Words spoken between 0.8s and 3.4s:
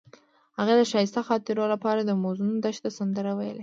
ښایسته خاطرو لپاره د موزون دښته سندره